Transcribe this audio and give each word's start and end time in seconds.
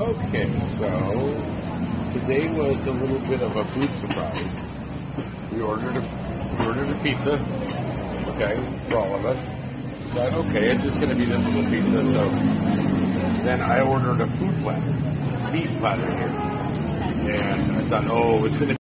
Okay, 0.00 0.48
so 0.78 0.88
today 2.14 2.48
was 2.48 2.86
a 2.86 2.90
little 2.90 3.18
bit 3.28 3.42
of 3.42 3.54
a 3.54 3.66
food 3.66 3.90
surprise. 4.00 4.48
We 5.52 5.60
ordered 5.60 5.94
a 5.94 6.56
we 6.58 6.66
ordered 6.66 6.88
a 6.88 6.94
pizza, 7.02 7.34
okay, 8.28 8.56
for 8.88 8.96
all 8.96 9.14
of 9.14 9.26
us. 9.26 9.36
But 10.14 10.32
okay, 10.32 10.70
it's 10.70 10.84
just 10.84 10.96
going 11.00 11.10
to 11.10 11.14
be 11.14 11.26
this 11.26 11.44
little 11.44 11.64
pizza. 11.64 12.02
So 12.14 12.30
then 13.44 13.60
I 13.60 13.82
ordered 13.82 14.22
a 14.22 14.26
food 14.38 14.62
platter, 14.62 15.52
meat 15.52 15.68
platter 15.80 16.10
here, 16.10 17.34
and 17.34 17.72
I 17.72 17.84
thought, 17.90 18.06
oh, 18.10 18.46
it's 18.46 18.56
going 18.56 18.68
to 18.68 18.76